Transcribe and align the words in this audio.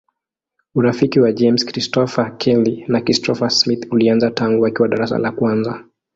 Urafiki 0.75 1.19
wa 1.19 1.31
James 1.33 1.65
Christopher 1.65 2.37
Kelly 2.37 2.85
na 2.87 3.01
Christopher 3.01 3.49
Smith 3.51 3.87
ulianza 3.91 4.31
tangu 4.31 4.61
wakiwa 4.63 4.87
darasa 4.87 5.17
la 5.17 5.31
kwanza. 5.31 5.83